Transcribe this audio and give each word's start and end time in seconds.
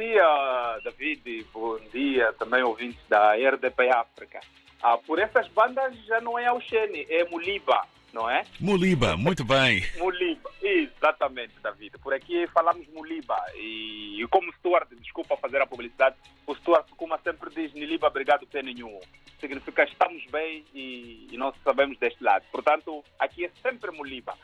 dia, 0.00 0.78
David. 0.84 1.46
Bom 1.52 1.78
dia 1.92 2.32
também, 2.38 2.62
ouvintes 2.62 2.98
da 3.08 3.34
RDP 3.34 3.90
África. 3.90 4.40
Ah, 4.82 4.96
por 4.96 5.18
essas 5.18 5.46
bandas 5.48 5.94
já 6.06 6.20
não 6.20 6.38
é 6.38 6.46
Auxene, 6.46 7.06
é 7.10 7.24
Muliba, 7.28 7.82
não 8.14 8.28
é? 8.30 8.44
Muliba, 8.58 9.14
muito 9.16 9.44
bem. 9.44 9.84
Muliba, 9.98 10.50
exatamente, 10.62 11.52
David. 11.62 11.98
Por 11.98 12.14
aqui 12.14 12.46
falamos 12.48 12.86
Muliba. 12.88 13.36
E, 13.56 14.22
e 14.22 14.26
como 14.28 14.50
Stuart, 14.54 14.88
desculpa 15.00 15.36
fazer 15.36 15.60
a 15.60 15.66
publicidade, 15.66 16.16
o 16.46 16.54
Stuart, 16.54 16.86
como 16.96 17.16
sempre 17.18 17.50
diz, 17.54 17.72
Niliba, 17.74 18.06
obrigado 18.08 18.46
por 18.46 18.62
nenhum. 18.62 18.98
Significa 19.38 19.84
estamos 19.84 20.24
bem 20.30 20.64
e, 20.74 21.28
e 21.30 21.36
nós 21.36 21.54
sabemos 21.62 21.98
deste 21.98 22.22
lado. 22.24 22.44
Portanto, 22.50 23.04
aqui 23.18 23.44
é 23.44 23.50
sempre 23.62 23.90
Muliba. 23.90 24.34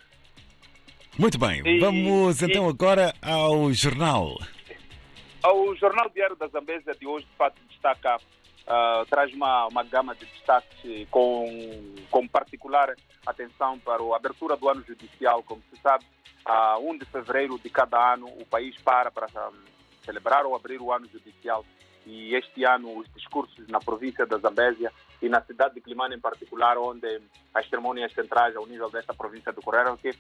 Muito 1.19 1.39
bem, 1.39 1.63
E- 1.67 1.79
vamos 1.81 2.43
então 2.43 2.69
agora 2.69 3.15
ao 3.23 3.73
jornal. 3.73 4.37
O 5.53 5.75
Jornal 5.77 6.09
Diário 6.11 6.35
da 6.35 6.49
Zambésia 6.49 6.95
de 6.95 7.07
hoje, 7.07 7.25
de 7.27 7.37
fato, 7.37 7.61
destaca, 7.69 8.17
ah, 8.67 9.05
traz 9.09 9.33
uma, 9.33 9.67
uma 9.67 9.85
gama 9.85 10.15
de 10.15 10.25
destaques 10.27 11.09
com, 11.11 11.95
com 12.11 12.27
particular 12.27 12.95
atenção 13.25 13.79
para 13.79 14.03
a 14.03 14.17
abertura 14.17 14.57
do 14.57 14.69
ano 14.69 14.83
judicial. 14.87 15.43
Como 15.45 15.63
se 15.71 15.81
sabe, 15.81 16.05
a 16.45 16.79
1 16.79 16.99
de 16.99 17.05
fevereiro 17.07 17.59
de 17.59 17.71
cada 17.71 18.15
ano, 18.15 18.27
o 18.27 18.45
país 18.47 18.77
para 18.83 19.11
para 19.11 19.27
ah, 19.37 19.51
celebrar 20.05 20.45
ou 20.47 20.57
abrir 20.57 20.81
o 20.81 20.93
ano 20.93 21.07
judicial. 21.09 21.65
E 22.05 22.35
este 22.35 22.65
ano, 22.65 22.99
os 22.99 23.13
discursos 23.15 23.67
na 23.69 23.79
província 23.79 24.27
da 24.27 24.39
Zambésia 24.39 24.93
e 25.23 25.29
na 25.29 25.41
cidade 25.43 25.75
de 25.75 25.81
Climane 25.81 26.17
em 26.17 26.21
particular, 26.21 26.77
onde 26.79 27.21
as 27.55 27.69
cerimônias 27.69 28.13
centrais 28.13 28.55
ao 28.57 28.67
nível 28.67 28.91
desta 28.91 29.15
província 29.15 29.53
decorreram, 29.53 29.97
que 29.97 30.11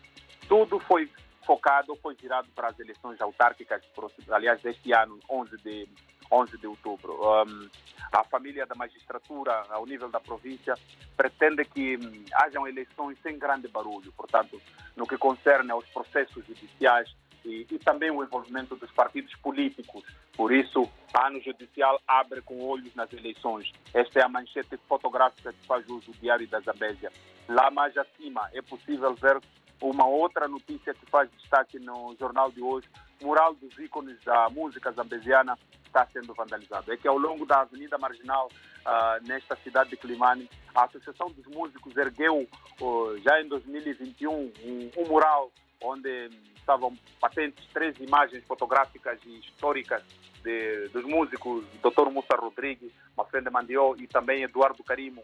tudo 0.49 0.79
foi 0.81 1.09
focado, 1.47 1.97
foi 2.03 2.15
virado 2.15 2.49
para 2.55 2.69
as 2.69 2.79
eleições 2.79 3.21
autárquicas, 3.21 3.83
aliás, 4.29 4.61
deste 4.61 4.93
ano, 4.93 5.19
11 5.31 5.57
de, 5.59 5.89
11 6.31 6.59
de 6.59 6.67
outubro. 6.67 7.15
Um, 7.15 7.69
a 8.13 8.25
família 8.25 8.67
da 8.67 8.75
magistratura, 8.75 9.63
ao 9.71 9.87
nível 9.87 10.09
da 10.09 10.21
província, 10.21 10.75
pretende 11.17 11.65
que 11.65 11.97
hum, 11.97 12.25
hajam 12.35 12.67
eleições 12.67 13.17
sem 13.23 13.39
grande 13.39 13.69
barulho, 13.69 14.13
portanto, 14.13 14.61
no 14.97 15.07
que 15.07 15.17
concerne 15.17 15.71
aos 15.71 15.87
processos 15.87 16.45
judiciais 16.47 17.15
e, 17.45 17.67
e 17.71 17.79
também 17.79 18.11
o 18.11 18.23
envolvimento 18.23 18.75
dos 18.77 18.91
partidos 18.91 19.35
políticos. 19.37 20.03
Por 20.37 20.53
isso, 20.53 20.89
ano 21.15 21.41
judicial 21.41 22.01
abre 22.07 22.43
com 22.43 22.63
olhos 22.63 22.95
nas 22.95 23.13
eleições. 23.13 23.73
Esta 23.95 24.21
é 24.21 24.23
a 24.23 24.29
manchete 24.29 24.77
fotográfica 24.89 25.53
que 25.53 25.67
faz 25.67 25.89
uso 25.89 26.11
do 26.11 26.19
Diário 26.19 26.47
da 26.49 26.61
Zambésia. 26.61 27.13
Lá 27.49 27.71
mais 27.71 27.97
acima 27.97 28.49
é 28.53 28.61
possível 28.61 29.15
ver 29.15 29.41
uma 29.81 30.07
outra 30.07 30.49
notícia 30.49 30.95
que 30.95 31.07
faz 31.07 31.31
destaque 31.33 31.79
no 31.79 32.15
jornal 32.19 32.51
de 32.51 32.63
hoje. 32.63 32.89
Mural 33.23 33.55
dos 33.55 33.79
ícones 33.79 34.23
da 34.25 34.49
música 34.51 34.93
zambesiana 34.93 35.59
está 35.85 36.07
sendo 36.13 36.35
vandalizado. 36.35 36.93
É 36.93 36.97
que 36.97 37.09
ao 37.09 37.17
longo 37.17 37.47
da 37.47 37.61
Avenida 37.61 37.97
Marginal, 37.97 38.49
ah, 38.85 39.19
nesta 39.27 39.57
cidade 39.57 39.91
de 39.91 39.97
Climane, 39.97 40.49
a 40.75 40.85
Associação 40.85 41.31
dos 41.31 41.47
Músicos 41.47 41.97
ergueu, 41.97 42.47
oh, 42.81 43.17
já 43.19 43.41
em 43.41 43.49
2021, 43.49 44.33
um, 44.33 44.91
um 44.99 45.09
mural 45.09 45.51
onde 45.83 46.31
estavam 46.57 46.97
patentes 47.21 47.65
três 47.73 47.97
imagens 47.99 48.45
fotográficas 48.45 49.19
e 49.25 49.39
históricas 49.39 50.03
de, 50.43 50.89
dos 50.89 51.05
músicos, 51.05 51.65
Dr. 51.83 52.11
Mussa 52.11 52.37
Rodrigues, 52.37 52.93
Mafrenda 53.17 53.51
Mandió 53.51 53.95
e 53.97 54.07
também 54.07 54.43
Eduardo 54.43 54.83
Carimo, 54.83 55.23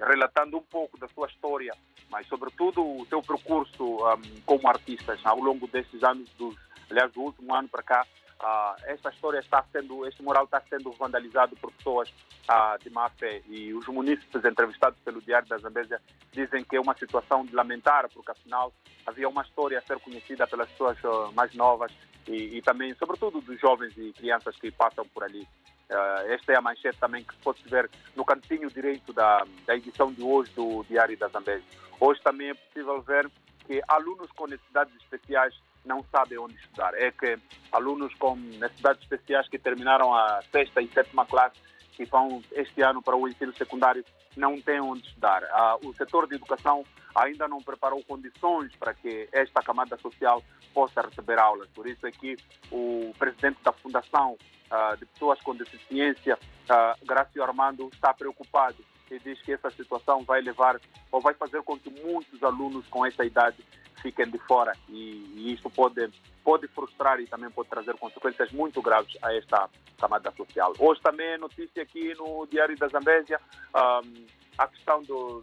relatando 0.00 0.56
um 0.56 0.62
pouco 0.62 0.98
da 0.98 1.08
sua 1.08 1.26
história, 1.28 1.72
mas 2.10 2.26
sobretudo 2.26 2.82
o 2.82 3.06
seu 3.06 3.22
percurso 3.22 4.04
ahm, 4.06 4.22
como 4.44 4.68
artistas 4.68 5.20
ao 5.24 5.38
longo 5.38 5.66
desses 5.68 6.02
anos, 6.02 6.28
dos, 6.38 6.56
aliás, 6.90 7.12
do 7.12 7.20
último 7.20 7.54
ano 7.54 7.68
para 7.68 7.82
cá. 7.82 8.06
ah, 8.40 8.76
esta 8.84 9.10
história 9.10 9.38
está 9.38 9.64
sendo, 9.72 10.06
este 10.06 10.22
mural 10.22 10.44
está 10.44 10.60
sendo 10.68 10.90
vandalizado 10.92 11.56
por 11.56 11.72
pessoas 11.72 12.12
ah, 12.48 12.76
de 12.82 12.90
má 12.90 13.08
fé 13.10 13.42
e 13.46 13.72
os 13.72 13.86
munícipes 13.86 14.44
entrevistados 14.44 14.98
pelo 15.00 15.22
Diário 15.22 15.48
da 15.48 15.58
Zambésia 15.58 16.00
dizem 16.32 16.64
que 16.64 16.76
é 16.76 16.80
uma 16.80 16.96
situação 16.96 17.44
de 17.44 17.54
lamentar, 17.54 18.08
porque 18.12 18.32
afinal 18.32 18.72
havia 19.06 19.28
uma 19.28 19.42
história 19.42 19.78
a 19.78 19.82
ser 19.82 19.98
conhecida 20.00 20.46
pelas 20.46 20.68
pessoas 20.70 20.98
ah, 21.04 21.30
mais 21.34 21.54
novas 21.54 21.92
e, 22.26 22.58
e 22.58 22.62
também, 22.62 22.94
sobretudo, 22.94 23.40
dos 23.40 23.60
jovens 23.60 23.96
e 23.96 24.12
crianças 24.12 24.56
que 24.56 24.70
passam 24.70 25.06
por 25.08 25.24
ali. 25.24 25.46
Ah, 25.90 26.22
esta 26.26 26.52
é 26.52 26.56
a 26.56 26.60
manchete 26.60 26.98
também 26.98 27.24
que 27.24 27.34
se 27.34 27.40
pode 27.40 27.62
ver 27.68 27.90
no 28.16 28.24
cantinho 28.24 28.70
direito 28.70 29.12
da, 29.12 29.44
da 29.66 29.76
edição 29.76 30.12
de 30.12 30.22
hoje 30.22 30.50
do 30.52 30.84
Diário 30.84 31.16
da 31.18 31.28
Zambésia. 31.28 31.64
Hoje 32.00 32.20
também 32.22 32.50
é 32.50 32.54
possível 32.54 33.00
ver 33.02 33.30
que 33.66 33.80
alunos 33.88 34.30
com 34.32 34.46
necessidades 34.46 34.94
especiais 34.96 35.54
não 35.84 36.04
sabem 36.10 36.38
onde 36.38 36.54
estudar. 36.54 36.94
É 36.94 37.10
que 37.10 37.38
alunos 37.72 38.14
com 38.14 38.36
necessidades 38.36 39.02
especiais 39.02 39.48
que 39.48 39.58
terminaram 39.58 40.14
a 40.14 40.42
sexta 40.50 40.80
e 40.80 40.88
sétima 40.88 41.26
classe 41.26 41.56
que 41.96 42.04
vão 42.04 42.42
este 42.52 42.82
ano 42.82 43.02
para 43.02 43.16
o 43.16 43.28
ensino 43.28 43.54
secundário 43.54 44.04
não 44.36 44.60
têm 44.60 44.80
onde 44.80 45.06
estudar. 45.06 45.42
Ah, 45.50 45.76
o 45.82 45.94
setor 45.94 46.26
de 46.26 46.34
educação 46.34 46.84
ainda 47.14 47.46
não 47.46 47.58
preparou 47.58 48.02
condições 48.04 48.74
para 48.76 48.92
que 48.92 49.28
esta 49.32 49.62
camada 49.62 49.96
social 49.98 50.42
possa 50.72 51.02
receber 51.02 51.38
aulas. 51.38 51.68
Por 51.68 51.86
isso 51.86 52.06
é 52.06 52.10
que 52.10 52.36
o 52.70 53.14
presidente 53.18 53.58
da 53.62 53.72
Fundação 53.72 54.36
ah, 54.70 54.96
de 54.98 55.06
Pessoas 55.06 55.40
com 55.42 55.54
Deficiência, 55.54 56.38
ah, 56.68 56.96
Gracio 57.04 57.42
Armando, 57.42 57.88
está 57.92 58.12
preocupado 58.12 58.76
e 59.14 59.18
diz 59.20 59.40
que 59.42 59.52
essa 59.52 59.70
situação 59.70 60.22
vai 60.24 60.40
levar 60.40 60.80
ou 61.10 61.20
vai 61.20 61.34
fazer 61.34 61.62
com 61.62 61.78
que 61.78 61.90
muitos 61.90 62.42
alunos 62.42 62.86
com 62.88 63.04
essa 63.06 63.24
idade 63.24 63.64
fiquem 64.02 64.28
de 64.28 64.38
fora 64.38 64.72
e, 64.88 65.32
e 65.36 65.54
isso 65.54 65.70
pode 65.70 66.10
pode 66.42 66.68
frustrar 66.68 67.18
e 67.20 67.26
também 67.26 67.50
pode 67.50 67.70
trazer 67.70 67.96
consequências 67.96 68.52
muito 68.52 68.82
graves 68.82 69.16
a 69.22 69.34
esta 69.34 69.70
camada 69.98 70.30
social. 70.32 70.74
Hoje 70.78 71.00
também 71.00 71.26
é 71.26 71.38
notícia 71.38 71.82
aqui 71.82 72.14
no 72.14 72.46
Diário 72.46 72.76
da 72.76 72.86
Zambésia 72.88 73.40
ahm, 73.72 74.26
a 74.58 74.68
questão 74.68 75.02
do, 75.02 75.42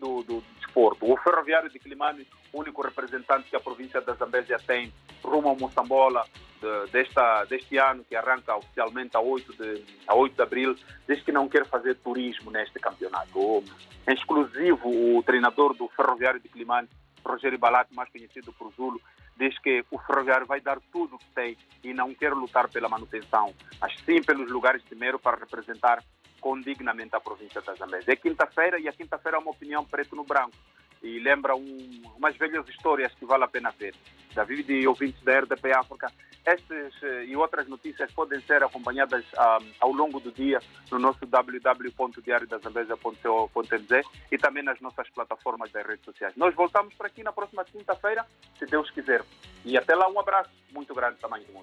do, 0.00 0.22
do 0.24 0.44
desporto. 0.58 1.10
O 1.10 1.16
ferroviário 1.18 1.70
de 1.70 1.78
Climane, 1.78 2.26
único 2.52 2.82
representante 2.82 3.48
que 3.48 3.54
a 3.54 3.60
província 3.60 4.00
da 4.00 4.14
Zambésia 4.14 4.58
tem 4.66 4.92
rumo 5.22 5.48
ao 5.50 5.56
Moçambola 5.56 6.24
de, 6.64 6.90
desta, 6.90 7.44
deste 7.44 7.76
ano, 7.76 8.02
que 8.04 8.16
arranca 8.16 8.56
oficialmente 8.56 9.16
a 9.16 9.20
8, 9.20 9.52
de, 9.52 9.84
a 10.06 10.14
8 10.14 10.34
de 10.34 10.42
abril, 10.42 10.76
diz 11.06 11.22
que 11.22 11.30
não 11.30 11.48
quer 11.48 11.66
fazer 11.66 11.96
turismo 11.96 12.50
neste 12.50 12.78
campeonato. 12.80 13.62
Em 14.08 14.14
exclusivo, 14.14 14.88
o 14.88 15.22
treinador 15.22 15.74
do 15.74 15.88
ferroviário 15.88 16.40
de 16.40 16.48
Climane, 16.48 16.88
Rogério 17.24 17.58
Balati, 17.58 17.94
mais 17.94 18.10
conhecido 18.10 18.52
por 18.52 18.72
Zulo, 18.72 19.00
diz 19.36 19.58
que 19.58 19.84
o 19.90 19.98
ferroviário 19.98 20.46
vai 20.46 20.60
dar 20.60 20.78
tudo 20.92 21.16
o 21.16 21.18
que 21.18 21.30
tem 21.34 21.56
e 21.82 21.92
não 21.92 22.14
quer 22.14 22.32
lutar 22.32 22.68
pela 22.68 22.88
manutenção, 22.88 23.52
mas 23.80 23.94
sim 24.04 24.22
pelos 24.22 24.50
lugares 24.50 24.82
de 24.84 24.94
mero 24.94 25.18
para 25.18 25.36
representar 25.36 26.02
condignamente 26.40 27.16
a 27.16 27.20
província 27.20 27.60
da 27.62 27.74
Zambésia. 27.74 28.12
É 28.12 28.16
quinta-feira 28.16 28.78
e 28.78 28.86
a 28.88 28.92
quinta-feira 28.92 29.38
é 29.38 29.40
uma 29.40 29.50
opinião 29.50 29.84
preto 29.84 30.14
no 30.14 30.24
branco 30.24 30.56
e 31.04 31.20
lembra 31.20 31.54
um, 31.54 32.02
umas 32.16 32.36
velhas 32.36 32.66
histórias 32.68 33.14
que 33.14 33.24
vale 33.26 33.44
a 33.44 33.48
pena 33.48 33.72
ver. 33.78 33.94
David 34.34 34.72
e 34.72 34.88
ouvintes 34.88 35.22
da 35.22 35.38
RDP 35.40 35.72
África, 35.72 36.10
estas 36.44 36.92
eh, 37.02 37.26
e 37.26 37.36
outras 37.36 37.68
notícias 37.68 38.10
podem 38.12 38.40
ser 38.40 38.64
acompanhadas 38.64 39.24
ah, 39.36 39.58
ao 39.80 39.92
longo 39.92 40.18
do 40.18 40.32
dia 40.32 40.58
no 40.90 40.98
nosso 40.98 41.24
www.diariodazambésia.co.nz 41.24 44.06
e 44.32 44.38
também 44.38 44.62
nas 44.62 44.80
nossas 44.80 45.10
plataformas 45.10 45.70
das 45.70 45.86
redes 45.86 46.04
sociais. 46.04 46.34
Nós 46.36 46.54
voltamos 46.54 46.94
para 46.94 47.06
aqui 47.06 47.22
na 47.22 47.32
próxima 47.32 47.64
quinta-feira, 47.64 48.26
se 48.58 48.66
Deus 48.66 48.90
quiser. 48.90 49.22
E 49.64 49.78
até 49.78 49.94
lá, 49.94 50.08
um 50.08 50.18
abraço 50.18 50.50
muito 50.72 50.92
grande 50.94 51.18
tamanho 51.18 51.44
do 51.44 51.52
mundo. 51.52 51.52